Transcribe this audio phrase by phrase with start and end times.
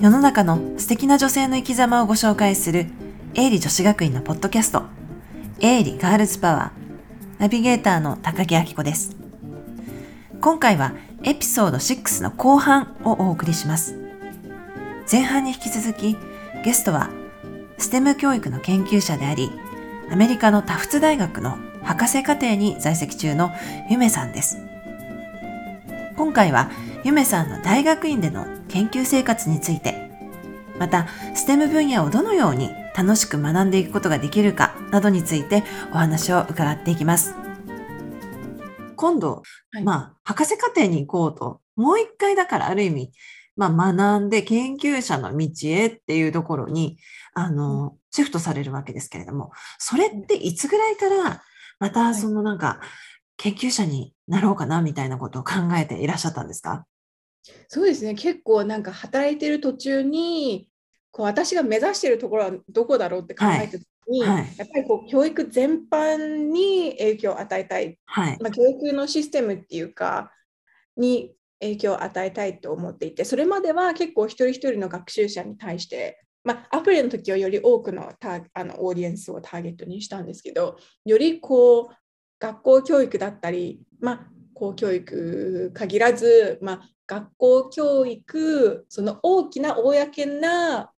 [0.00, 2.86] 世の中の素敵な女性の生き様をご紹介する
[3.34, 4.84] 営利女子学院のポッドキャスト。
[5.58, 7.40] 営利ガールズパワー。
[7.40, 9.16] ナビゲーターの高木明子です。
[10.40, 10.92] 今回は
[11.24, 13.96] エピソード6の後半をお送りします。
[15.10, 16.16] 前半に引き続き
[16.64, 17.10] ゲストは
[17.78, 19.50] ステム教育の研究者であり
[20.12, 23.50] アメリカのタフツ大学の博士課程に在籍中の
[23.90, 24.58] ゆめさんです。
[26.16, 26.70] 今回は
[27.02, 30.10] ゆめさんの大学院での研究生活について、
[30.78, 37.34] また STEM 分野をどのように楽しく学んでいくことができるかなどについてお話を伺っていきます。
[38.96, 43.12] 今度、はい、まあ、博士課程に行こうと、もう一回だからある意味、
[43.56, 46.98] まあ、学んで研究者の道へっていうところに、
[47.34, 51.42] あの、シフトされるわけですけれども、それっていつぐらいから、
[51.78, 52.80] またそのなんか、
[53.36, 56.84] 研究者になろうかなみたいなことを考えていらっしゃったんですか？
[57.68, 58.14] そうですね。
[58.14, 60.68] 結構なんか働いてる途中に
[61.10, 64.30] こう私が目指しているところはどこだろうって考えた時に、はい。
[64.30, 70.32] はい、やっぱりこう教育全般に影響を与えたい、はい、まあ、教育のシステムっていうか
[70.96, 81.96] に影響を与えたいと思っていてそれまでは結構一人一人の学習者に対してまあ、アプリの時はより多くのタあのオーディエンスをターゲットにしたんですけどよりこう
[82.38, 84.26] 学校教育だったり、まあ、
[84.58, 90.90] 公教育限らず、まあ、学校教育その大きな公な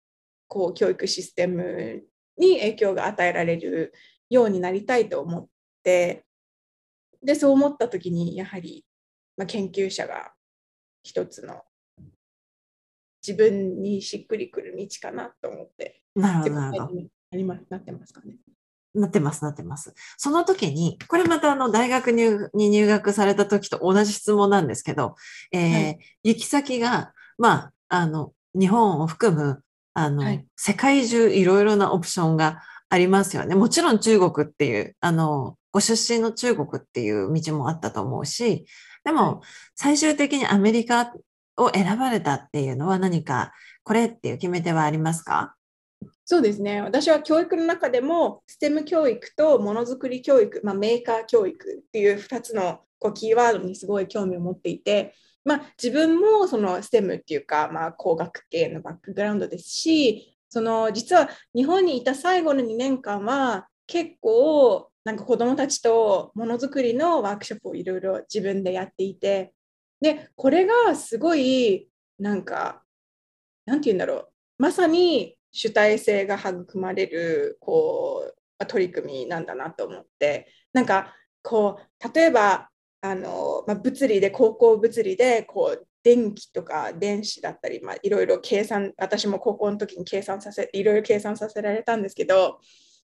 [0.46, 2.04] こう教育システム
[2.38, 3.92] に影響が与えられる
[4.30, 5.46] ようになりたいと思っ
[5.82, 6.24] て
[7.20, 8.86] でそう思った時にやはり、
[9.36, 10.32] まあ、研究者が
[11.02, 11.62] 一つの
[13.26, 16.92] 自分にしっくりくる道かなと思ってなるほど
[17.68, 18.36] なってますかね。
[18.94, 19.94] なってます、なってます。
[20.16, 25.14] その時に、これまたあの大学に入学された時と同じ質問なんですけど、
[25.52, 29.62] えー、はい、行き先が、まあ、あの、日本を含む、
[29.94, 33.54] あの、はい、世界中いろいろなオプションがありますよね。
[33.54, 38.64] もちろん中国っていう、あの、ご出身の中国っていう道もあったと思うし、
[39.04, 39.42] でも、
[39.74, 41.12] 最終的にアメリカ
[41.56, 43.52] を選ばれたっていうのは何か、
[43.84, 45.54] これっていう決め手はありますか？
[46.30, 46.82] そうですね。
[46.82, 69.54] 私は教育の中でも、STEM 教育とものづくり教育、まあ、メーカー教育っていう2つのこうキーワードにすごい興味を持っていて、まあ、自分もその STEM っていうか、まあ、工学系のバックグラウンドですし、その実は日本にいた最後の2年間は結構なんか子どもたちとものづくりのワークショップをいろいろ自分でやっていて
[70.02, 71.88] でこれがすごい
[72.18, 72.82] なんか
[73.64, 74.28] なんて言うんだろう
[74.58, 80.48] まさに主体性が育まれるこう取り組みなんだなと思って。
[80.72, 82.68] なんかこう例えば
[83.00, 92.60] あの、まあ、物理で高校物理でこう電気とか電子だったり、まあ、いろいろ計算私も高校の時に計算させいろいろ計算させられたんですけど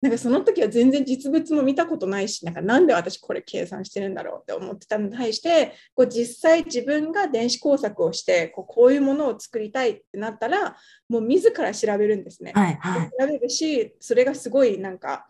[0.02, 10.78] なんかその時は全然実物も見たことないし、なんかなんで私これ計算してるんだろうって思ってたのに対して、こう実際自分が電子工作をしてこう、こういうものを作りたいってなったら、
[11.10, 12.54] もう自ら調べるんですね。
[12.56, 15.28] はいはい、調べるし、それがすごいなんか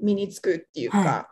[0.00, 1.28] 身につくっていうか、は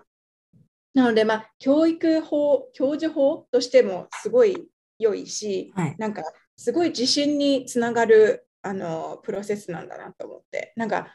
[0.95, 6.23] い、なので、まあ、教育法、教授法としてもすごい良いし、はい、なんか
[6.57, 11.09] すごい自信につながるあのプロセスなんだなと思って、なんか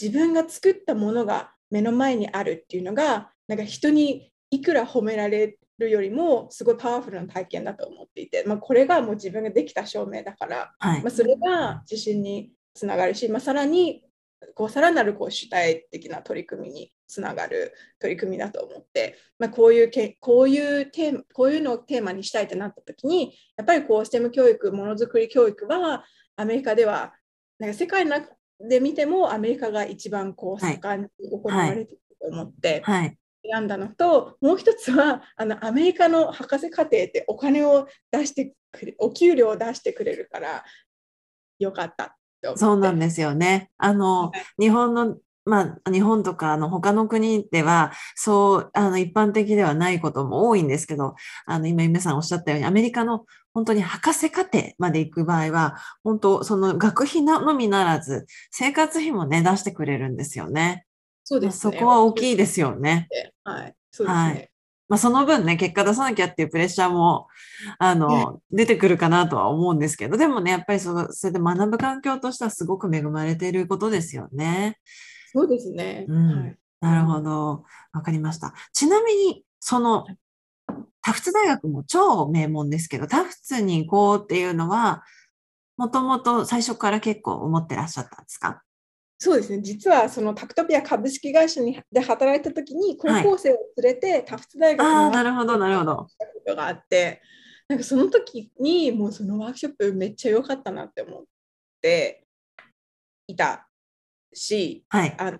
[0.00, 14.02] 自分が作ったものが目の前にあるっていうのがなんか人にいくら褒められるよりもすごいパワフルな体験だと思っていて、まあ、これがもう自分ができた証明だから、はい、まあ、それが自信につながるし、まあ、さらに
[14.54, 26.04] こうさらなるこう主体的な取り組みにつながる取り組みだと思って、まあ、こういうけこういうテーマこういうのをテーマにしたいってなった時にやっぱりこう STEM 教育ものづくり教育は
[26.36, 27.14] アメリカでは
[27.58, 28.20] なんか世界の
[28.60, 40.64] で見てもアメリカが一番こう盛んに行われていると思って選んだのと、はい、もう一つはあのアメリカの博士課程ってお金を出してくれお給料を出してくれるから
[41.58, 42.16] よかった
[42.56, 43.70] そうなんですよね。
[43.78, 45.16] あの、はい、日本の
[45.48, 51.14] まあ、日本とかの他の国では、そう、あの、一般的ではないことも多いんですけど、
[51.46, 53.24] あの、今、夢さんおっしゃったように、アメリカの
[53.54, 60.84] 本当に博士課程まで行く場合は、本当、その学費のみならず、生活費もね、出してくれるんですよね。
[61.24, 61.72] そうですね。
[61.78, 63.08] そこは大きいですよね。
[63.44, 63.74] はい。
[63.90, 64.32] そうですね。
[64.32, 64.50] はい
[64.88, 67.28] まあ、その分ね、結果出さなきゃっていうプレッシャーも、
[67.78, 74.78] あの、出てくるかなとは思うんですけど、でもね、やっぱりそそれで学ぶ環境としてはすごく恵まれていることですよね。
[75.32, 76.06] そうですね。
[76.08, 77.64] うん、はい、なるほど。
[77.92, 78.54] わかりました。
[78.72, 80.06] ちなみに、その、
[81.02, 85.04] タフツ大学も超名門ですけど、タフツに行こうっていうのは、
[85.76, 88.62] もともと最初から結構思ってらっしゃったんですか？
[89.20, 96.06] そうですね、実はそのタクトピア株式会社にで働いたときに、高校生を連れてタフツ大学になるほど、なるほど。
[96.54, 97.20] があって、
[97.68, 101.22] なんかその時にもうそのワークショップめっちゃ良かったなって思っ
[101.82, 102.26] て
[103.26, 103.67] いた
[104.38, 105.14] し、はい。
[105.18, 105.38] あの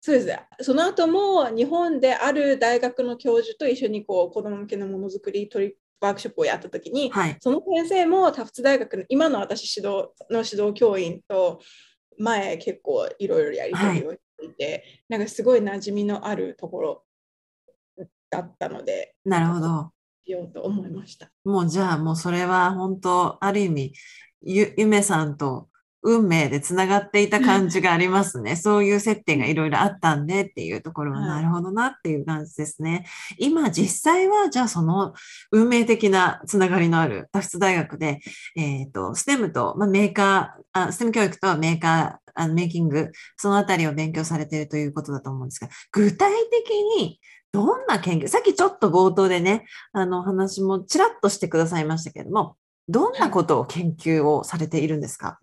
[0.00, 7.36] そうですね、その後も日本である大学の教授と一緒にこう子ども向けのものづくり取りワークショップをやった時に、はい。
[7.40, 11.60] その先生もタフツ大学の今の私指導の指導教員と
[12.18, 17.04] 前結構いろいろやり取りをしていて、なんかすごい馴染みのあるところ
[18.30, 19.90] だったので、なるほど。
[20.24, 21.30] しようと思いました。
[21.44, 23.92] もうじゃあもうそれは本当、ある意味、
[24.42, 25.68] ゆ、ゆめさんと
[26.06, 28.54] 運命でつながっていた感じがありますね。
[28.56, 33.06] そういう接点がいろいろあったんでっていうところは、はいなるほどなっていう感じですね。
[33.38, 35.12] 今実際は、じゃあその
[35.50, 38.20] 運命的なつながりのある多出大学で、
[38.56, 46.70] えっと、STEM と、まあ、メーカー、あ、STEM 教育とメーカー、あのメイキング、そのあたりを勉強されているということだと思うんですが、具体的
[47.00, 47.18] に
[47.52, 52.56] どんな研究、さっきちょっと冒頭でね、あの話もちらっとしてくださいましたけれども、
[52.88, 55.40] どんなことを研究をされているんですか？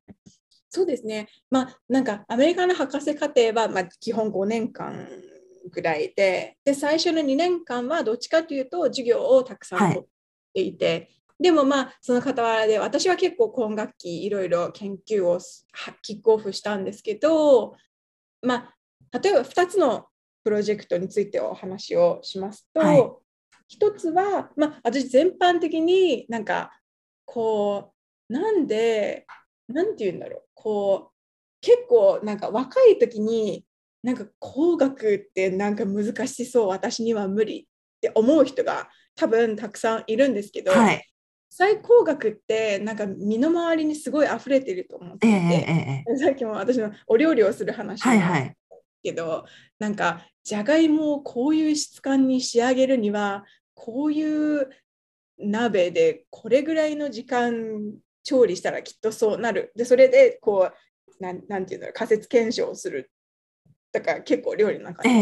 [0.74, 1.30] そうですね。
[1.52, 5.08] まあ、なんかアメリカの博士課程は、まあ、基本5年間
[5.72, 10.10] ぐらいでで、最初の2年間はどっちかというと授業をたくさんはい取っ
[10.56, 15.40] ていて、でもまあ、その傍らで私は結構今学期いろいろ研究を
[16.02, 17.76] キックオフしたんですけど、
[18.42, 18.74] ま
[19.12, 20.08] あ、例えば2つの
[20.44, 23.12] プロジェクトについてお話をしますと、はい
[23.69, 26.72] 一つは、まあ、私全般的になんか
[27.26, 27.94] こ
[28.30, 29.26] うなんで
[29.68, 31.13] なんて言うんだろうこう
[31.62, 33.65] 結構なんか若い時に
[34.04, 37.65] なんか工学ってなんか難しそう私には無理っ
[38.01, 41.07] て思う人が多分たくさんいるんですけど、はい。
[41.50, 48.09] 最工学ってなんか身の回りにすごい溢れてると思ってええいて、えええ さっきも私のお料理をする話え。
[48.09, 48.57] はいもはい。
[49.04, 49.45] けど、
[49.80, 53.45] なんかじゃがいもをこういう質感に仕上げるには
[53.75, 54.69] こういう
[55.38, 57.94] 鍋でこれぐらいの時間
[58.24, 59.72] 調理したらきっとそうなる。
[59.75, 63.12] でそれでこうなんなんていうんだろう仮説検証をする。
[63.92, 65.10] だから結構料理の中で。
[65.10, 65.22] えええ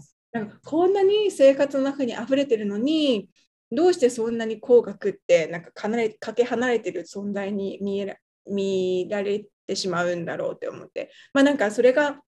[0.00, 3.28] えなんかこんなに生活の中に溢れてるのに
[3.70, 8.16] どうしてそんなに工学ってなんかかなりかけ離れてる存在に見えら
[8.50, 11.10] 見られてしまうんだろうって思って。
[11.32, 12.20] まあなんかそれが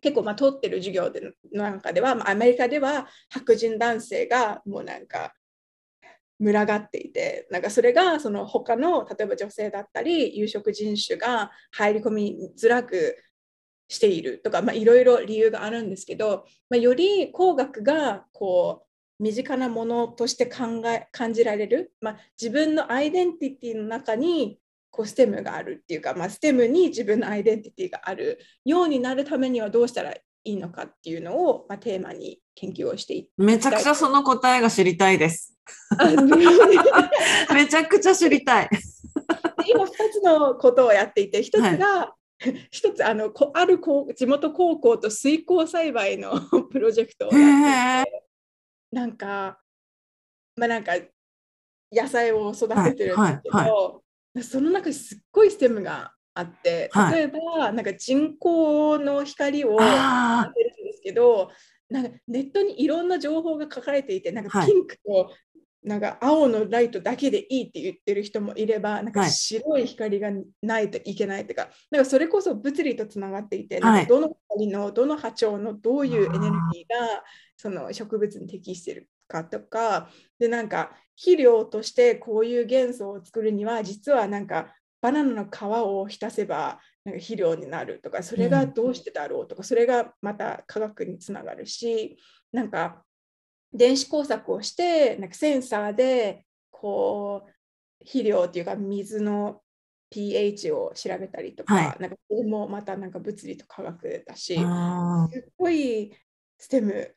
[0.00, 1.20] 結構まあ取ってる授業で
[1.52, 5.32] の中では、まあ、アメリカでは白人男性がもうなんか
[6.40, 13.16] 群がっていてなんかそれがその他の例えば女性だったり有色人種が入り込みづらく
[13.88, 30.14] しているとかいろいろ理由があるんですけど、まあ、より工学がこう身近なものとして考え感じられる、まあ、自分のアイデンティティの中にこう STEM があるっていうか、まあ、STEM に自分のアイデンティティがあるようになるためにはどうしたら
[30.48, 33.28] いいのかっていうのを、まあ、テーマに研究をしてい。
[33.36, 35.54] めちゃくちゃその答えが知りたいです。
[37.54, 38.70] めちゃくちゃ知りたい。
[39.66, 42.14] 今2つのことをやっていて1つが、
[42.70, 46.40] 一つあのこある高地元高校と水耕栽培の
[46.70, 48.24] プロジェクトをやっていて
[48.92, 49.58] なんか
[50.56, 50.92] まあなんか
[51.92, 57.14] 野菜を育ててるんですけど、はいその中にすっごいステムがあってはい。
[57.14, 61.50] 例えば、なんか人工の光をあ当てるんですけど
[61.90, 64.68] なんかネットにいろんな情報が書かれていてなんかはい。
[64.68, 65.32] ピンクと
[65.82, 69.30] なんか青のライトだけでいいって言ってる人もいればなんかはい。
[69.30, 70.30] 白い光が
[70.62, 73.82] ないといけないとか,、なんかそれこそ物理とつながっていて、はい。
[73.82, 77.24] なんかどの光のどの波長のどういうエネルギーが
[77.56, 92.18] その植物に適してるかとかでなんか肥料としてこういう元素を作るには実はなんかバナナの皮を浸せばなんか肥料になるとかそれがどうしてだろうとか、それがまた科学につながるし
[92.52, 93.04] なんか
[93.72, 99.60] 電子工作をしてなんかセンサーでこう肥料っていうか水の
[100.10, 101.96] pH を調べたりとか、はい。
[102.00, 104.64] なんかそれもまたなんか物理と科学だし、すっ
[105.58, 106.14] ごい
[106.58, 107.10] STEM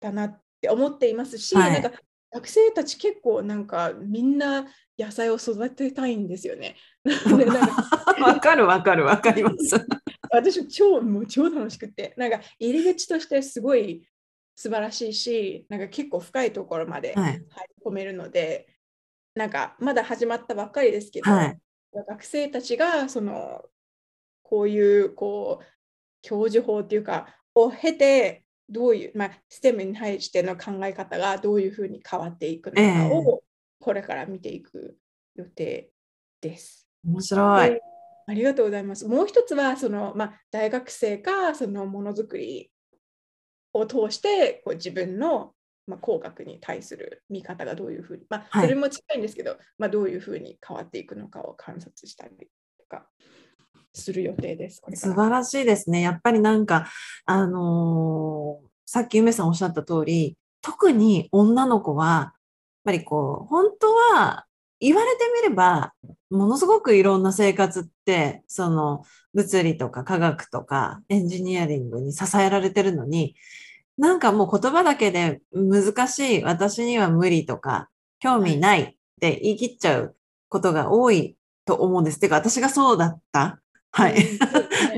[0.00, 1.82] だなって思っていますし、はい。
[1.82, 1.98] なんか
[2.32, 4.66] 学生たち結構なんかみんな
[4.98, 6.76] 野菜を育てたいんですよね。
[8.20, 9.76] わかるわかるわかります。
[10.30, 14.06] 私超もう超楽しくてなんか入り口としてすごい
[14.54, 17.32] 素晴らしいしなんか結構深いところまではい。
[17.32, 17.44] 入り
[17.84, 18.66] 込めるので、
[19.34, 21.58] なんかまだ始まったばっかりですけど、はい。
[22.08, 23.64] 学生たちがその
[24.42, 25.64] こういうこう
[26.22, 33.42] 教授法っていうかを経てどういう、まあ、STEM に対しての考え方がどういうふうに変わっていくのかを
[33.80, 34.96] これから見ていく
[35.36, 35.90] 予定
[36.40, 36.85] です。
[37.06, 37.70] 面白い。
[37.70, 37.80] で
[38.28, 39.06] ありがとうございます。
[39.06, 42.72] もう一つは、その、まあ、大学生がそのものづくり
[43.72, 45.52] を通してこう自分の、
[45.86, 52.32] まあ、工学に対する見方がどういうふうに、まあ、はいそれも近いんですけど、まあ、どういうふうに変わっていくのかを観察したり
[52.78, 53.06] とか
[53.92, 54.82] する予定です。
[54.94, 56.00] 素晴らしいですね。
[56.00, 56.88] やっぱりなんか、
[57.26, 62.32] あのーさっき梅さんおっしゃった通り、特に女の子は、やっ
[62.84, 64.45] ぱりこう、本当は
[64.80, 65.94] 言われてみれば、
[66.30, 69.04] ものすごくいろんな生活って、その
[69.34, 73.36] 物理とか科学とかエンジニアリングに支えられてるのに、
[73.98, 80.16] なんかもう言葉だけで難しい、私には無理とか、興味ないって言い切っちゃう
[80.48, 82.20] ことが多いと思うんです。
[82.20, 83.60] てか、私がそうだった。
[83.90, 84.14] はい。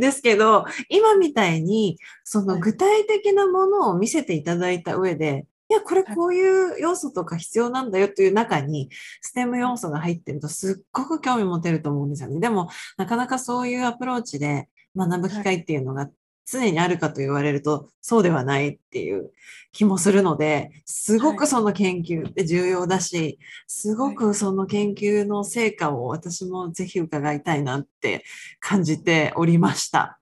[0.00, 12.40] ですけど、今みたいに、そはいの具体的なものを見せていただいた上で、いや、これはいこういう要素とか必要なんだよという中に、ステム要素が入ってるとすっごく興味持てると思うんですよね。
[12.40, 16.10] でも、なかなかそういうアプローチで学ぶ機会っていうのが
[16.50, 19.30] 常にあるかと言われると、そうではないっていう
[19.72, 28.24] 気もするので、すごはいくその研究って重要だし、すごくその研究の成果を私もぜひ伺いたいなって
[28.60, 30.18] 感じておりました。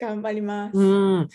[0.00, 0.78] 頑張ります。
[0.78, 0.82] う
[1.22, 1.28] ん、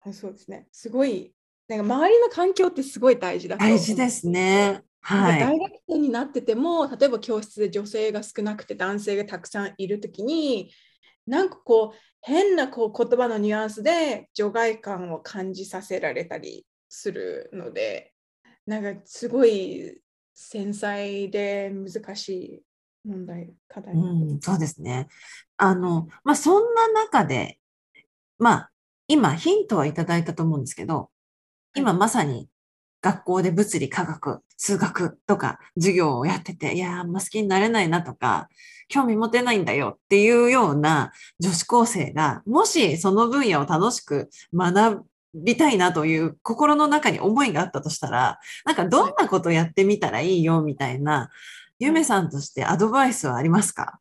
[0.00, 0.66] あそうですね。
[0.72, 1.34] すごい、
[1.68, 4.82] なんか周りの環境ってすごい大事だと思う大事ですね。
[5.00, 5.40] はい。
[5.40, 10.72] 大学生になってても、例えば教室で女性が少なくて男性がたくさんいるときに、
[11.26, 18.12] なんかこう、変なこう言葉のニュアンスで除外感を感じさせられたりするので、
[18.66, 19.98] なんかすごい
[20.34, 22.62] 繊細で難しい
[23.04, 23.94] 問題、課題。
[23.94, 25.08] うん、そうですね。
[25.56, 27.58] あの、まあ、そんな中で、
[28.38, 28.70] まあ、
[29.06, 31.10] 今ヒントはいただいたと思うんですけど、
[31.78, 32.48] 今まさに
[33.00, 38.48] 学校で物理、科学、数学とか授業をやってて、いやー、あんま好きになれないなとか、
[38.88, 45.04] 興味持てないんだよっていうような女子高生が、もしその分野を楽しく学
[45.34, 51.30] びたいなという心の中に思いがあったとしたら、なんかどんなことやってみたらいいよみたいな、
[51.78, 54.00] ゆめさんとしてアドバイスはありますか？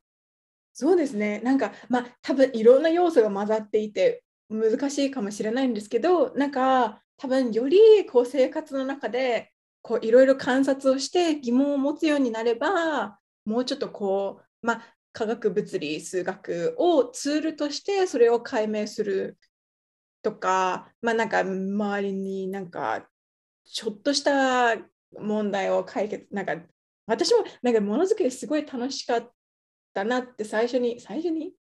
[0.73, 1.39] そうですね。
[1.43, 14.81] なんか、まあ、多分いろんな要素が混ざっていて難しいかもしれないんですけど、なんか、多分よりこう生活の中でこういろいろ観察をして疑問を持つようになれば、もうちょっとこう、まあ、
[15.13, 19.37] 科学、物理、数学をツールとしてそれを解明する
[20.21, 23.07] とか、まあ、なんか周りになんか
[23.65, 24.75] ちょっとした
[25.17, 26.57] 問題を解決、なんか
[27.05, 29.31] 私もなんかものづくりすごい楽しかっ
[29.93, 31.53] たなって最初に、最初に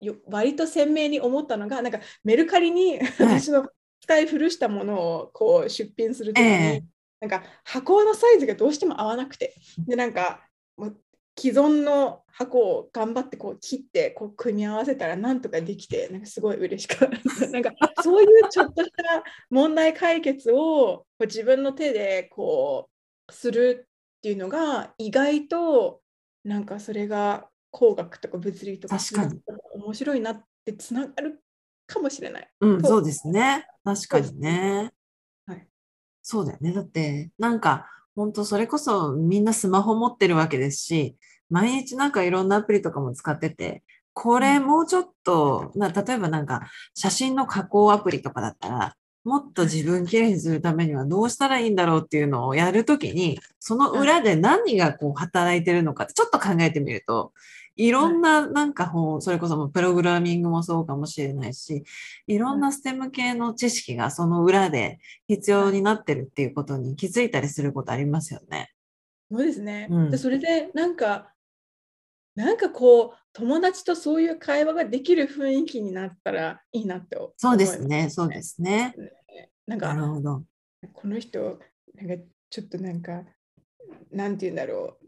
[0.00, 3.68] よ割と鮮明に思ったのが、なんかメルカリに私の
[4.06, 6.84] 使い古したものをこう出品するときに、ええ。
[7.20, 9.54] なんか箱のサイズがどうしても合わなくて、
[9.86, 10.46] で、なんか
[11.38, 17.48] 既存の箱を頑張ってこう切ってこう組み合わせたらなんとかできて、なんかすごい嬉しかった。
[17.50, 17.72] なんか
[18.02, 22.88] そういうちょっとした問題解決をこう自分の手でこ
[23.28, 26.00] うするっていうのが意外と
[26.44, 28.98] なんかそれが工学とか物理とか
[29.74, 31.42] 面白いなってつながる
[31.86, 32.50] かもしれない。
[32.60, 33.66] うん、そうですね。
[33.84, 34.92] 確かにね。
[35.46, 35.66] はい
[36.28, 36.72] そうだよね。
[36.72, 41.16] だって、なんか、本当それこそみんなスマホ持ってるわけですし、
[41.50, 57.32] 毎日なんかいろんなアプリとかも使ってて、これもうちょっと、な例えばなんか写真の加工アプリとかだったら、もっと自分きれいにするためにはどうしたらいいんだろうっていうのをやるときに、その裏で何がこう働いてるのかってちょっと考えてみると、
[57.74, 61.82] いろんななんかこう、それこそプログラミングもそうかもしれないし、
[62.28, 68.70] いろんなステム系の知識がその裏で必要になってるっていうことに気づいたりすることありますよね。
[69.28, 69.88] そうですね。
[69.90, 71.32] うんでそれでなんか、
[72.36, 77.40] なんかこう、友達とそういう会話ができる雰囲気になったらいいなって思います。
[77.40, 78.94] そうですね、そうですね。
[79.66, 80.42] なんかなる、ほど。
[80.92, 81.58] この人、
[81.94, 83.24] なんかちょっとなんか、
[84.12, 84.98] なんて言うんだろ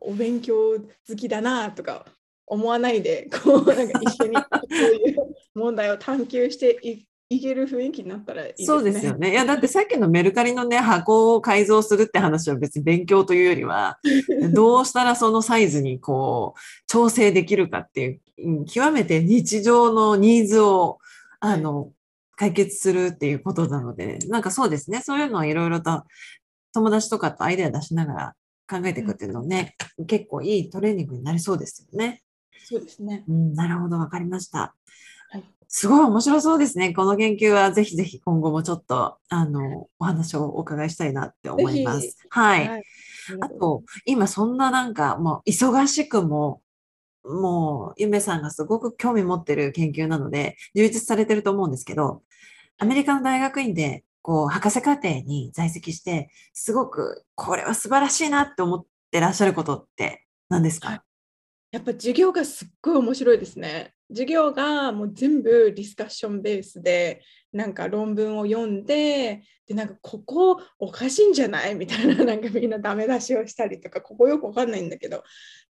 [0.00, 2.06] う、お勉強好きだなとか
[2.46, 4.36] 思わないで、こう、なんか一緒に
[4.70, 5.16] そういう
[5.54, 8.66] 問題を探求していいける雰囲気になったらいいですね。
[8.66, 9.32] そうですよね。
[9.32, 13.98] いや、だってさっきのメルカリのね、箱を改造するって話は別に勉強というよりは、
[14.54, 20.98] どうしたらそのサイズにこう、調整できるかっていう、うん極めて日常のニーズを、
[21.40, 21.92] あの、
[22.36, 25.02] 解決するっていうことなので、なんかそうですね。
[25.04, 26.04] そういうのをいろいろと
[26.72, 28.34] 友達とかとアイデア出しながら
[28.68, 29.74] 考えていくっていうのね、
[30.06, 32.22] 結構いいトレーニングになりそうですよね。
[32.64, 33.24] そうですね。
[33.28, 34.74] うん、なるほど、わかりました。
[35.68, 36.94] はいすごい面白そうですね。
[36.94, 42.16] この研究はぜひぜひ今後もちょっと、あの、お話をお伺いしたいなって思います。
[42.30, 42.68] はい。
[42.68, 42.84] はい。
[43.42, 46.62] あと、今そんななんかもう忙しくも、
[47.22, 52.22] もう、ゆめさんがすごく興味持ってる研究なので、充実されてると思うんですけど、
[52.78, 61.00] アメリカの大学院で、こう、博士課程に在籍して、すごく、これは素晴らしいなって思ってらっしゃることって何ですか、はい
[61.70, 63.94] やっぱ授業がすっごい面白いですね。
[64.08, 67.22] 授業がもう全部ディスカッションベースで
[67.52, 71.74] なんか論文を読んででなんかここおかしいんじゃない？
[71.74, 75.20] みたいな なんかみんなダメ出しをしたりとかここよくわかんないんだけどっ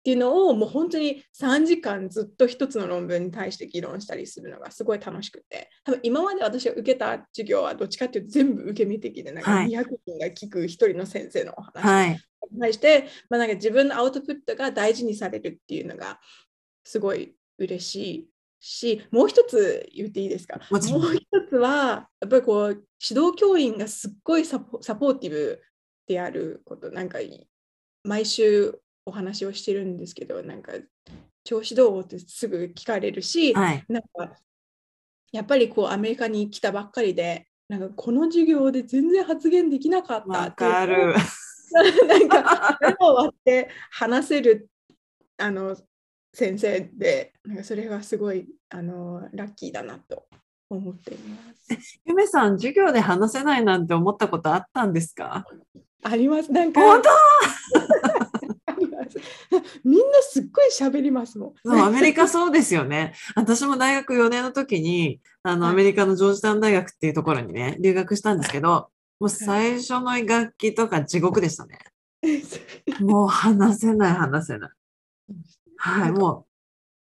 [0.04, 12.20] ていうのをもう本当に3時間ずっと一つの論文に対して議論したりするのがすごい楽しくて多分今まで私が受けた授業はどっちかっていうと全部受け身的でなんかはい200人が聞く一人の先生のお話はい。
[12.52, 16.20] に対して、まあ、なんか自分のアウトプットが大事にされるっていうのが
[16.84, 20.60] すごい嬉しいし、もう一つ言っていいですか？
[20.72, 20.82] もう
[21.16, 25.62] 一つは、やっぱりこう、指導教員がすっごいサポサポーティブ
[26.08, 27.20] であること、なんか
[28.04, 30.74] 毎週お話をしてるんですけど、なんか
[31.44, 33.86] 調子どうってすぐ聞かれるし、はい。
[33.88, 34.36] なんか
[35.32, 41.14] やっぱりこうアメリカに来たばっかりで、なんかこの授業で全然発言できなかったわっていうかる。
[42.08, 44.70] なんか目を割って話せる
[45.38, 45.76] あの
[46.34, 50.26] 先生でなんかそれがすごいあのラッキーだなと
[50.70, 52.00] 思っています。
[52.06, 55.46] ゆめさん、授業で話せないなんて思ったことあったんですか？
[56.04, 56.52] あります。
[56.52, 57.10] なんか本当？
[57.10, 59.18] あります
[59.84, 61.54] みんなすっごい喋りますもん。
[61.66, 63.14] そう、アメリカそうですよね。
[63.36, 71.80] 私も大学4年の時に、あの、はいアメリカのジョージタウン大学っていうところにね、留学したんですけど、もう最初の楽器とか地獄でしたね。
[73.00, 74.70] もう話せない、話せない。
[75.78, 76.46] はい、も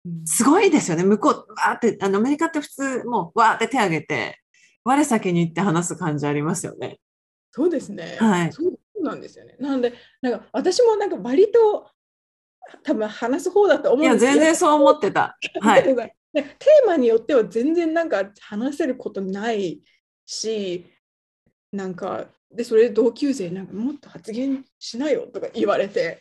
[0.05, 1.05] う、すごいですよね。
[1.05, 4.39] 向こう、わーって、あの、アメリカって普通、もう、わーって手挙げて、
[4.85, 6.99] 我先に行って話す感じありますよね。
[7.53, 8.17] そうですね。
[8.21, 9.57] はいそうなんですよね。
[9.61, 11.89] なので、なんか私もなんか割と
[12.83, 15.39] 多分話す方だと思いうや、んですけど全然そう思ってた。
[15.61, 15.85] はい。
[15.85, 15.95] で
[16.43, 19.81] テーマによっては全然なんか話せることない
[20.27, 20.87] し、
[21.73, 26.21] なんか、で、それで同級生になんかもっと発言しなよとか言われて、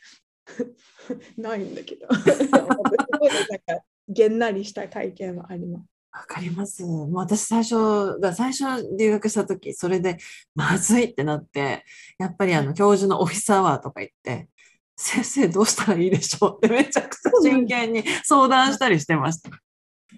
[1.37, 5.85] ないんだけど、なんかげんなりした体験はあります。
[6.11, 6.83] わかります。
[6.83, 8.63] もう私最初が、最初
[8.97, 10.17] 留学した時、それで
[10.55, 11.83] まずいってなって、
[12.17, 14.49] やっぱりあの教授のオフィスアワーとか行って、
[14.95, 19.51] 先生どうしたらいいでしょうってめちゃくちゃ真剣に相談したりしてました。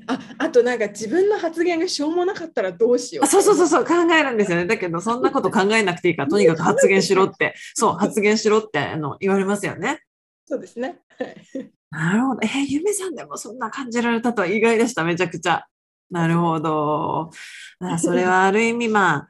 [0.07, 4.65] ああとなんか自分の発言がしょうもなかったらどうしようあそうそうそうそう考えるんですよね。
[4.65, 10.01] だけどそんなこと考えなくていいから、とにかく発言しろって、そう発言しろってあの言われますよね。
[10.49, 10.99] そうですね。
[11.17, 12.41] はいなるほど。
[12.43, 15.03] えー、ゆめさんでもそんな感じられたとは意外でした。
[15.03, 15.65] めちゃくちゃ。
[16.12, 17.31] なるほど。
[17.99, 19.29] それはある意味、まあ、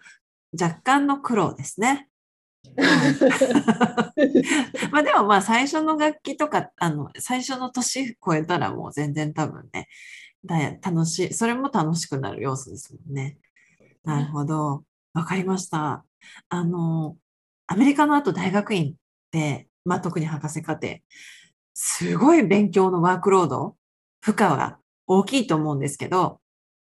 [0.59, 1.87] 若干の苦労ですね。
[1.87, 2.09] はい
[4.91, 9.87] まあでもまあ最初の楽器とか、あの、最初の年超えたらもう全然多分ね、
[10.43, 13.37] だ楽しい、それも楽しくなる要素ですもんね。
[14.03, 14.83] なるほど。
[15.13, 16.05] わかりました。
[16.49, 17.15] あの、
[17.67, 18.95] アメリカの後大学院っ
[19.31, 20.97] て、まあ特に博士課程、
[21.73, 23.75] すごい勉強のワークロード、
[24.21, 26.39] 負荷が大きいと思うんですけど、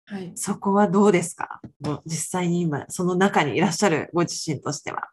[0.07, 1.61] はい、そこはどうですか？
[2.05, 5.11] 実際に今、その中にいらっしゃるご自身としては。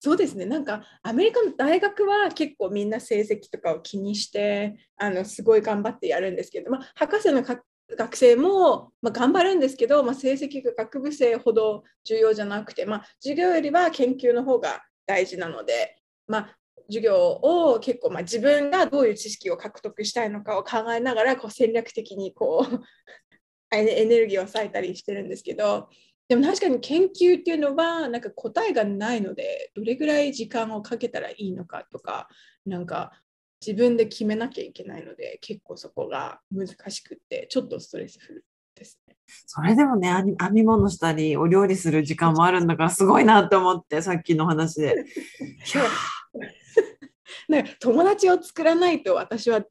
[0.00, 7.60] そうですね、なんかアメリカの大学は結構みんな成績とかを気にして、あのすごい頑張ってやるんですけど、まあ、博士のか
[7.96, 15.96] 学生も、まあ、頑張るんですけど、まあ、成績が学部生ほど重要じゃなくて、まあ、授業よりは研究の方が大事なので、
[16.28, 16.56] まあ、
[16.88, 22.80] 授業を結構、まあ、自分がどういう知識を獲得したいのかを考えながらこう戦略的にこう
[23.70, 25.90] エネルギーを割いたりしてるんですけど、
[26.26, 32.28] でも確かに研究っていうのはなんか答えがないのでどれぐらい時間をかけたらいいのかとか
[32.66, 33.12] なんか
[33.66, 39.16] 自分で決めなきゃいけないので結構そこが難しくってちょっとストレスフルですね。
[39.46, 45.04] それでもね、編み物したり、お料理する時間もあるんだから、すごいなって思って、さっきの話で。
[47.48, 49.62] なんか友達を作らないと私は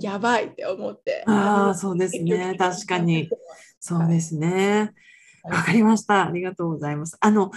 [0.00, 1.24] やばいって思って。
[1.26, 2.56] ああ、そうですね。
[2.58, 3.28] 確かに。
[3.80, 4.92] そうですね。
[5.44, 6.26] わかりました。
[6.26, 7.16] ありがとうございます。
[7.20, 7.50] あの、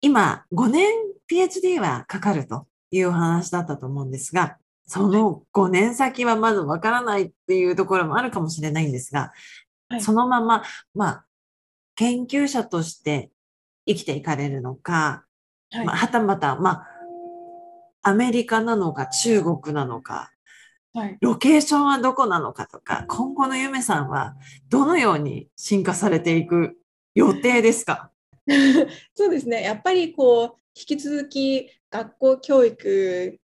[0.00, 0.90] 今、5年
[1.30, 9.32] PhD はかかるというお話だったと思うんですが、その5年先はまずわからないっていうところもあるかもしれないんですが、
[9.90, 10.62] はいそのまま、
[10.94, 11.24] まあ、
[11.94, 13.30] 研究者として
[13.86, 15.24] 生きていかれるのか、
[15.70, 16.86] はいまあ、はたまた、まあ、
[18.02, 20.30] アメリカなのか中国なのか、
[20.94, 24.34] はい、ロケーションはどこなのかとか、今後の夢さんは
[24.68, 26.76] どのように進化されていく
[27.14, 28.10] 予定ですか？
[29.14, 29.62] そうですね。
[29.62, 33.38] やっぱりこう引き続き学校教育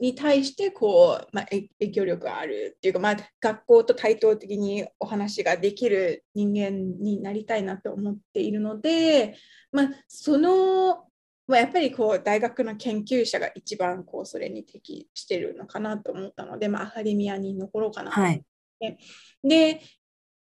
[0.00, 9.36] に対してこう、まあ、影響力があるっていうか、まあ、学校と対等的にお話ができる人間になりたいなと思っているので、
[9.72, 11.05] まあ、その、
[11.48, 18.20] まあ、やっぱりこう大学の研究者が一番こうそれに適してるのかなと思ったので、まあ、アカデミアに残ろうかなと。
[18.20, 18.42] 思って、
[18.80, 18.98] はい、
[19.44, 19.80] で、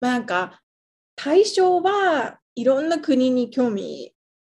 [0.00, 0.60] まあ、なんか
[1.14, 4.14] 対象はいろんな国に興味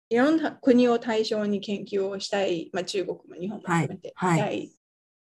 [0.08, 4.70] いろんな国を対象に研究をしたい、まあ、中国も日本も含めてしたい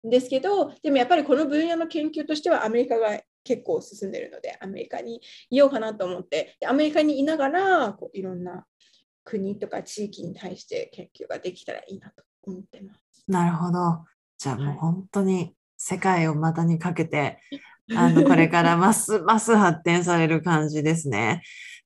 [0.06, 8.64] んですけど、でもやっぱりこの分野の研究としてはアメリカが結構進んでるのでアメリカにいようかなと思ってでアメリカにいながらこういろんな
[9.24, 13.24] 国とか地域に対して研究ができたらいいなと思ってます。
[13.26, 14.04] なるほど。
[14.38, 17.38] じゃあもう本当に世界を股にかけて、
[17.94, 21.42] あのこれからます ます発展される感じですね。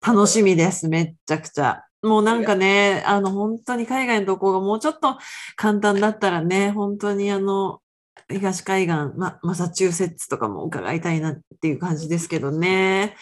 [0.07, 1.85] 楽しみです、めっちゃくちゃ。
[2.03, 5.18] もうなんかね、あの本当に海外のとこがもうちょっと
[5.57, 7.81] 簡単だったらね、本当にあの
[8.29, 13.16] 東海岸、ま、マサチューセッツとかも伺いたいなっていう感じですけどね。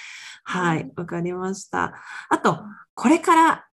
[0.44, 1.94] はい、わかりました。
[2.28, 2.60] あと、
[2.94, 3.66] これから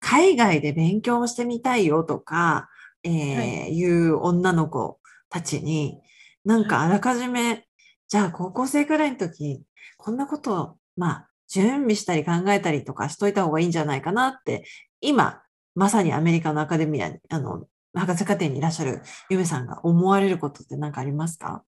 [0.00, 2.68] 海外で勉強してみたいよとか、
[3.02, 6.00] えー、はい、いう女の子たちに、
[6.44, 7.64] なんかあらかじめ、
[8.08, 9.62] じゃあ高校生くらいの時、
[9.96, 14.64] こんなことを、まあ、準備したり考えたりとかしといた方がいいんじゃないかなって、
[15.00, 15.42] 今、
[15.74, 21.64] まさにアメリカのアカデミア、あの、博士課程にいらっしゃるゆめさんが思われることって何かありますか？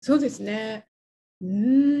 [0.00, 0.86] そうですね。
[1.40, 1.93] うん、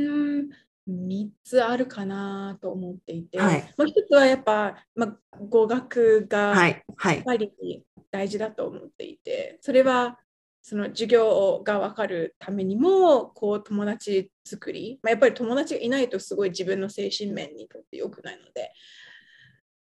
[1.14, 7.52] 3つあるかなと思っていて、はい、もう1つはやっぱ、まあ、語学がやっぱり
[8.10, 10.18] 大事だと思っていて、それは
[10.66, 18.72] その授業が分かるためにもこう友達作り、まあ、やっぱり友達がいないとすごい自分の精神面にとって良くないので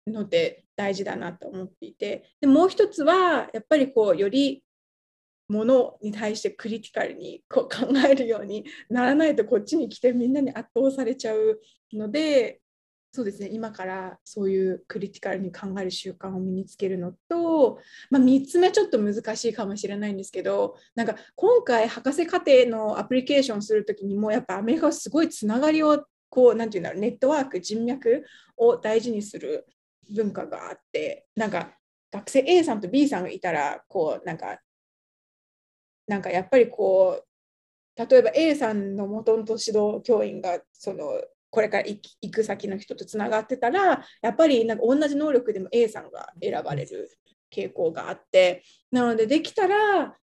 [0.08, 4.64] ので大事だなと思っていてでもう一つはやっぱりこうより
[5.50, 11.60] ものに対してクリティカルにこう 考えるようにならないとこっちに来てみんなに圧倒されちゃう
[11.92, 12.62] ので
[13.16, 13.50] そうですね。
[13.52, 17.80] 今からそういうクリティカルに考える習慣を身につけるのと、
[18.10, 28.26] まあ、3つ目ちょっと難しいかもしれないんですけどなんか今回博士課程のアプリケーションする時にもやっぱアメリカはすごいつながりをこう何て言うんだろうネットワーク人脈
[28.58, 29.68] を大事にする
[30.16, 31.78] 文化があってなんか
[32.12, 34.58] 学生 A さんと B さんがいたらこうなんか
[36.08, 47.12] なんかやっぱりこう例えば A さんのもともと指導教員がそのこれから行く先の人とつながってたらやっぱりなんか同じ能力でも A さんが選ばれる
[47.56, 50.16] 傾向があってなのでできたら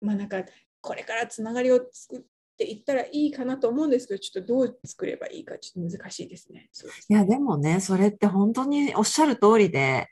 [0.00, 0.42] まあなんか
[0.80, 2.20] これからつながりを作っ
[2.56, 6.70] ていったらいいかなと思うんですけどちょっとどう作ればいいかちょっと難しいですね。
[7.08, 10.08] いやでもねそれって本当におっしゃる通りで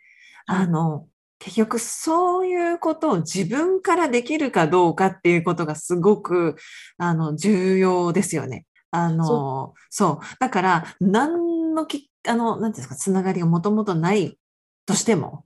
[0.50, 1.07] あの、
[1.38, 6.57] 結局そういうことを自分からできるかどうかっていうことがすごく
[6.96, 8.66] あの重要ですよね。
[8.90, 10.37] あの、そう。
[10.40, 14.38] だから、何のき、あの、なんていうんですか、つながりがもともとない
[14.87, 15.44] としても、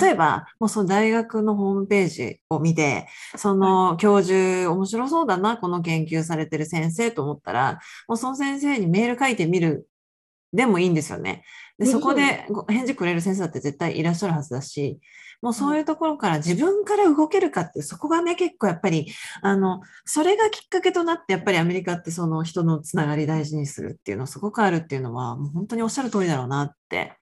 [0.00, 9.88] 例えば、はい、もうその大学のホームページを見て、その教授、面白そうだな、この研究されてる先生と思ったら、もうその先生にメール書いてみる
[10.56, 11.44] でもいいんですよね。
[11.78, 14.98] で、そこで返事くれる先生だって絶対いらっしゃるはずだし、
[15.42, 19.06] もうそういうところから自分から動けるかって、そこがね、結構やっぱり、
[19.42, 27.12] あの、それがきっかけとなって、やっぱりアメリカってその人のつながり大事にするっていうのすごくあるっていうのは、もう本当におっしゃる通りだろうなって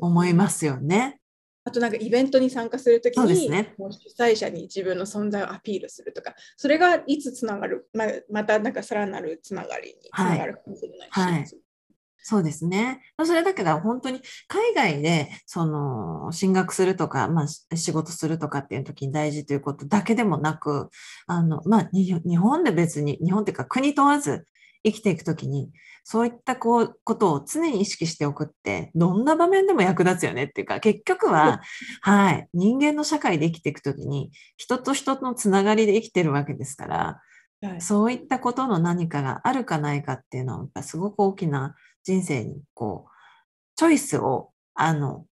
[0.00, 1.20] 思いますよね。
[1.66, 11.32] あとなんかイベントに参加するときに、ね、もう主催者に自分の存在をアピールするとか、それがいつつながる、ままたなんかさらなるつながりにつながるかもしれないし、はい。
[11.32, 11.63] はい
[12.26, 13.02] そうですね。
[13.22, 20.88] それだけど本当に海外でその進学するとか、まあ、仕事するとかっていう時に大事ということだけでもなく、
[21.26, 24.46] あの、まあ、日本で別に、日本っていうか国問わず
[24.86, 25.70] 生きていくときに、
[26.02, 31.60] そういったこうことを常に意識しておくって、どんな場面でも役立つよねっていうか、結局は、
[32.00, 37.20] はい、人間の社会で生きていくときに、人と人のつながりで生きてるわけですから、
[37.60, 43.10] はい、そういったことの何かがあるかないかっていうのは、すごく大きな人生にこう、
[43.76, 45.26] チョイスを、あの、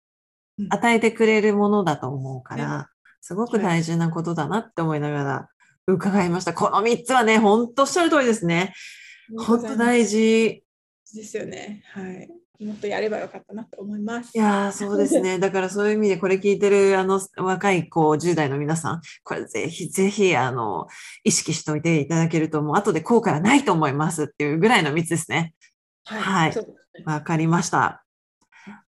[0.69, 2.89] 与えてくれるものだと思うから、
[3.21, 5.49] すごく大事なことだなって思いながら
[5.87, 6.53] 伺いました。
[6.53, 8.73] この3つはね、本当おっしゃる通りですね。
[9.37, 10.63] 本当大事。
[11.13, 11.83] ですよね。
[11.93, 12.29] はい。
[12.65, 14.31] もっとやればよかったなと思います。
[14.35, 15.39] いやそうですね。
[15.39, 20.87] だからそういう意味でこれ聞いてるあの若い子、10代の皆さん、これぜひぜひあの
[21.23, 25.53] 意識しておいていただけると、もう後で後悔はないと思いますっていうぐらいの3つですね。
[26.09, 26.55] はい。
[27.05, 28.03] わ、はい、かりました。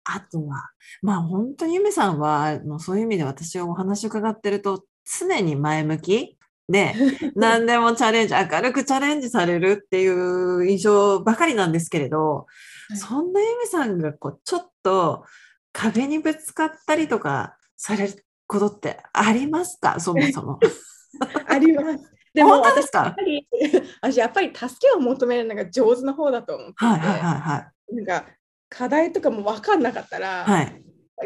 [0.04, 4.86] あとは、まあ本当にゆめさんは、もうそういう意味で私はお話を伺ってると、
[5.20, 6.94] 常に前向きで、
[7.36, 15.24] 何でもチャレンジ、明るくチャレンジされるっていう印象ばかりなんですけれど、はいそんなゆみさんがこうちょっと
[15.72, 20.00] 壁にぶつかったりとかされることってありますか？
[20.00, 20.60] そもそも。
[21.48, 22.19] あります。
[22.34, 23.48] でも私やっぱり
[24.02, 27.96] 私やっぱり助けを求めるのが上手な方だと思っていて、はいはいはいはい。
[27.96, 28.28] なんか
[28.70, 30.84] 課題とかも分かんなかったら、はい。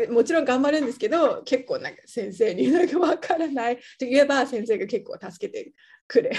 [0.10, 5.72] もちろん頑張るんですけど結構なんか先生になんか分からないと言えば先生が結構助けて
[6.08, 6.32] くれ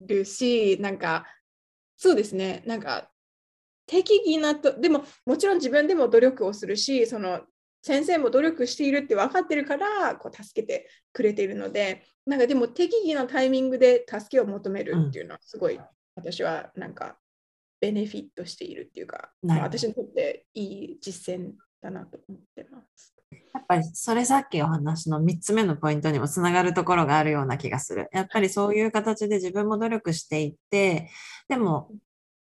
[0.00, 1.26] るしなんか
[1.96, 3.10] そうですねなんか
[3.86, 7.40] 適宜なとでももちろん自分でも努力をするしその
[7.86, 15.78] 先生も努力しているって分かってるからこう助けてくれているのでなんかでも適宜なタイミングで助けを求めるっていうのはすごい
[16.16, 17.16] 私はなんか
[17.80, 23.14] ベネフィットしているっていうか、私にとっていい実践だなと思ってます。
[23.54, 28.08] やっぱりそれさっきお話の3つ目のポイントにもつながるところがあるような気がする。
[28.12, 31.10] やっぱりそういう形で自分も努力していって、
[31.48, 31.92] でも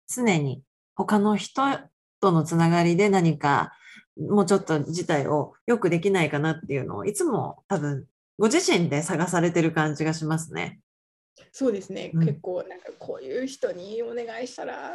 [0.08, 0.63] 常に
[0.95, 1.63] 他の人
[2.21, 3.73] とのつながりで何か
[4.17, 8.06] もうちょっと事態をよくできないかなっていうのをいつも多分
[8.38, 10.80] ご自身で探されてる感じがしますね。
[11.52, 14.91] そうですね、うん結構なんかこういう人にお願いしたら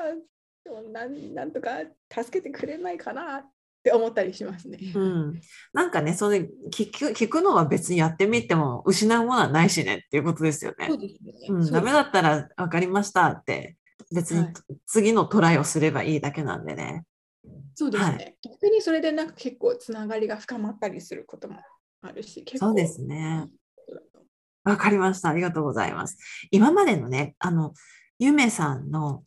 [0.93, 1.71] なんなんとか
[2.11, 3.45] 助けてくれないかなっ
[3.83, 4.79] て思ったりしますね。
[4.95, 5.41] うん。
[5.73, 10.95] なんかね、それ聞く、聞くのは別にやってみても失うものはないしねっていうことですよねそ。
[10.95, 11.71] うですね。
[11.71, 13.77] ダメだったら分かりましたって、
[14.15, 14.53] 別にはい
[14.87, 17.05] 次のトライをすればいいだけなんでね。
[17.79, 21.61] そうですね、はい逆にそれでなんか結構つながりが深まったりすることも
[22.03, 23.49] あるし、結構そうですね。
[24.65, 25.29] わかりました。
[25.29, 26.19] ありがとうございます。
[26.51, 27.75] 今までのね、あの、
[28.19, 29.23] ゆめさんの、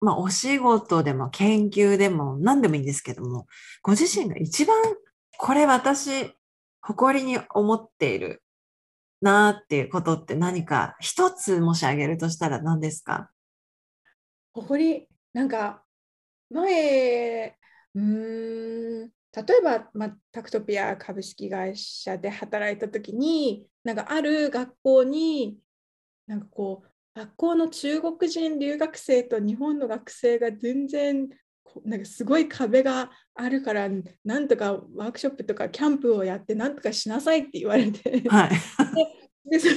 [0.00, 3.46] まあ、お仕事でも研究でも何でもいいんですけども、
[3.80, 4.76] ご自身が一番
[5.38, 6.34] これ私、
[6.82, 8.42] 誇りに思っている
[9.22, 13.30] なーっていうことって何か一つもし挙げるとしたら何ですか？
[14.54, 15.82] う誇り、なんか
[16.50, 17.56] 前、
[17.94, 25.58] うーん、例えば、まあ、タクトピア株式会社で働いたときに、なんかある学校に、
[26.26, 31.28] なんかこう、学校の中国人留学生と日本の学生が全然
[31.84, 33.88] なんかすごい壁があるから
[34.24, 38.50] なんとかワークショップとかキャンプをやってなんとかしなさいって言われてはい。
[39.50, 39.68] でそ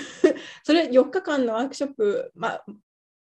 [0.63, 2.65] それ4日間のワークショップ、まあ、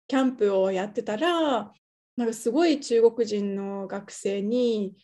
[0.09, 1.73] キャンプをやってたら
[2.17, 4.95] なんかすごい中国人の学生に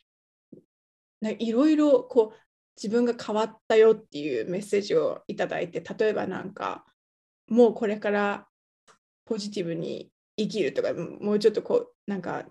[1.39, 2.39] いろいろこう
[2.77, 6.85] 自分が変わったよっていうメッセージをいただいて例えばなんか
[7.49, 8.47] もうこれから
[9.25, 12.45] ポジティブに生きるとかもうちょっとこうなんか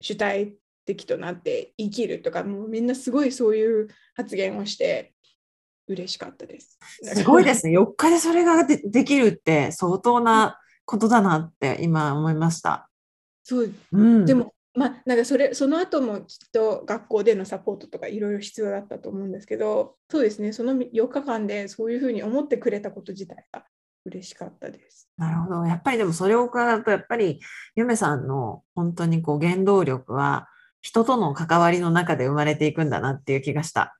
[0.00, 5.14] 主体的となって生きるとかもうみんなすごいそういう発言をして
[5.88, 6.78] 嬉しかったです。
[7.02, 7.78] すごいですね。
[7.78, 12.89] 4日でそれができるって相当なことだなって今思いました。
[13.50, 14.26] そううん。
[14.26, 23.64] でも、まあ、なんかそれその後もきっと学校でのサポートとかいろいろ必要だったと思うんですけど、そうですね、その4日間でそういうふうに思ってくれたこと自体が
[24.04, 25.10] 嬉しかったです。
[25.16, 25.66] なるほど。
[25.66, 27.40] やっぱりでもそれを伺うと、やっぱり
[27.74, 30.46] ゆめさんの本当にこう原動力は
[30.80, 33.98] 人との関わりの中で生まれていくんだなっていう気がした。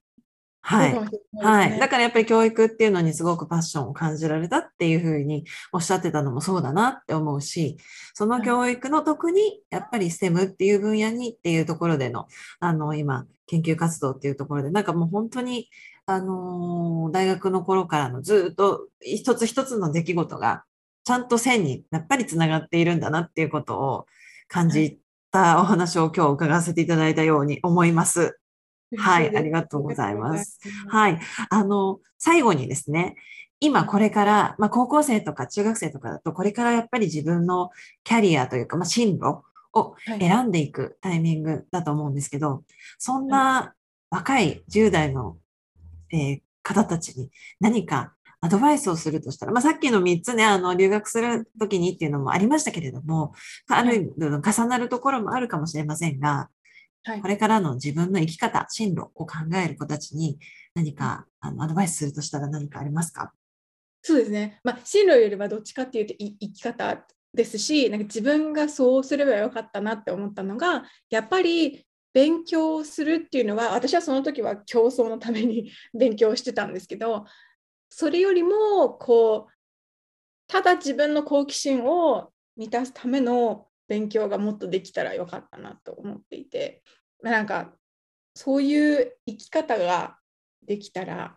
[0.62, 0.94] はい。
[1.42, 7.78] はいだからやっぱり教育っていうのにすごくパッションを感じられたっていうふうにおっしゃってたのもそうだなって思うし、
[8.14, 12.26] その教育の特にやっぱり STEM っていう分野にっていうところでの、
[12.60, 15.68] あの、今、研究活動っていうところで、なんかもう本当に、
[16.06, 20.64] あのー大学の頃からのずっと一つ一つの出来事が
[21.04, 24.06] ちゃんと線にやっぱりつながっているんだなっていうことを
[24.48, 24.98] 感じ
[25.30, 28.39] たお話を今日伺わせていただいたように思います。
[28.98, 30.58] はいありがとうございます。
[30.88, 31.20] はい。
[31.48, 33.16] あの、最後にですね、
[33.60, 37.70] 今これから、まあ、高校生とか中学生とかだと、これからやっぱり自分の
[38.04, 42.64] キャリアというか、まあ、進路をはい選んでいくタイミングだと思うんですけど、
[42.98, 43.74] そんな
[44.10, 45.36] 若い10代の、
[46.12, 53.34] えー方たちに何かアドバイスをするとしたら、まあ、さっきの3つね、あの、留学するときにっていうのもありましたけれども、
[53.68, 56.48] ある重なるところもあるかもしれませんが、
[57.04, 57.20] はい。
[57.22, 60.38] これからの自分の生き方、進路を考える子たちに
[60.74, 63.32] 何かあのアドバイスするとしたら何かありますか？
[64.02, 64.60] そうですね。
[64.64, 77.24] まあ、進路よりはどっちかっていうとい生き方ですし、なんか自分がそうすればよかったなって思ったのが、やっぱり勉強するっていうのは、私はその時は競争のために 勉強してたんですけど、
[77.88, 79.52] それよりも、こう、
[80.48, 86.84] ただ自分の好奇心を満たすための勉強がもっとできたらよかったなと思っていて、
[87.24, 87.72] まあなんか、
[88.34, 90.16] そういう生き方が
[90.64, 91.36] できたら、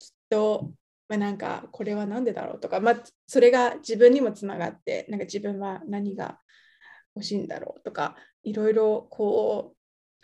[0.00, 0.72] きっと、
[1.08, 6.38] まあ、なんかこれは何でだろうとか、まあ、それが自分にもつながってなんか自分は何が
[7.14, 9.76] 欲しいんだろうとかいろいろこう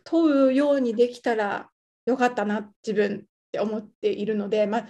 [0.04, 1.68] 問うようにできたら
[2.06, 3.20] よかったな自分っ
[3.52, 4.88] て思っているので、まあ、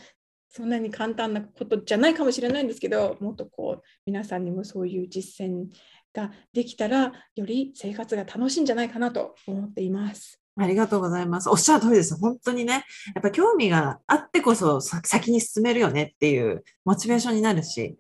[0.51, 5.67] そんなに簡単なことじゃないかもしれないんですけどもっとこう皆さんにもそういう実践
[6.13, 10.41] ができたらより生活が楽しいんじゃないかなと思っています。
[10.61, 11.49] ありがとうございます。
[11.49, 12.17] おっしゃる通りです。
[12.17, 17.97] 本当にね、やっぱ興味があってこそ先に進めるよねっていうモチベーションになるし、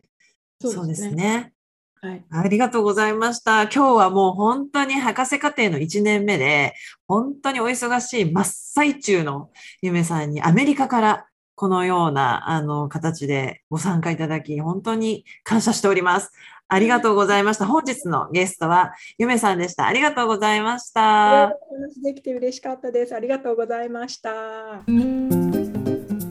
[0.61, 1.53] そうですね。
[2.01, 3.63] はい、ありがとうございました。
[3.63, 6.75] 今日はもう本当に博士課程の1年目で、
[7.07, 9.51] 本当にお忙しい真っ最中の
[9.83, 16.31] ゆめさんにアメリカからこのようなあの形でご参加いただき、本当に感謝しております。
[16.69, 17.67] ありがとうございました。
[17.67, 19.87] 本日のゲストはゆめさんでした。
[19.87, 21.55] ありがとうございました。
[21.71, 23.15] お話できて嬉しかったです。
[23.15, 24.31] ありがとうございました。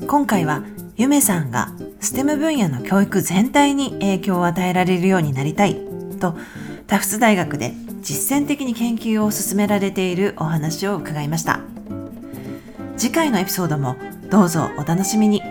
[0.07, 0.63] 今回は
[0.95, 5.75] ゆめさんが STEM 分野の教育全体に影響を与えられるようになりたい
[6.19, 6.35] と
[6.87, 11.59] タフス大学で実践的に研究を進められているお話を伺いました
[12.95, 13.97] 次回のエピソードも
[14.31, 15.41] どうぞお楽しみに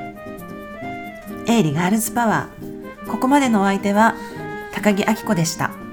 [1.47, 4.15] エイリガールズパワーここまでのお相手は
[4.77, 5.86] 高木明子でした。